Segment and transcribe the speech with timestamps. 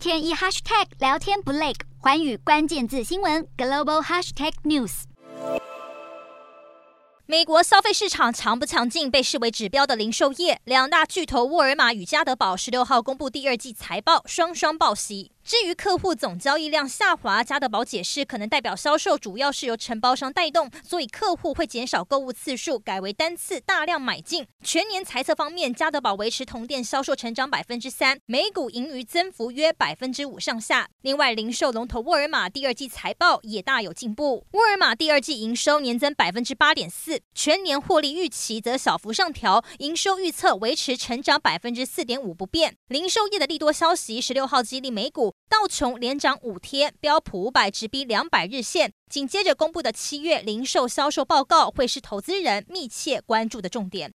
[0.00, 5.02] 天一 hashtag 聊天不累，环宇关键字新闻 global hashtag news。
[7.26, 15.32] 美国消费市场强不强劲被视为指标的零售业，两大巨头沃尔玛与家得宝十六号公布第二季财报，双双报喜。
[15.42, 24.46] 至于客户总交易量下滑，家得宝解释可能代表销售主要是由承包商带动，所以客户会减少购物次数，改为单次大量买进。
[24.62, 30.88] 全年财测方面，家得宝维持同店销售成长百分之三，每股盈余增幅约百分之五上下。
[31.00, 42.76] 另外，零售龙头沃尔玛第二季财报也大有进步，沃尔玛第二季营收年增百分之八点四，全年获利预期则小幅上调，营收预测维持成长百分之四点五不变。
[42.88, 48.92] 零售业的利多消息，十六号激励美股道琼连涨五天，标普五百直逼两百日线。
[49.08, 54.08] 紧接着公布的七月零售销售报告，会是投资人密切关注的重点。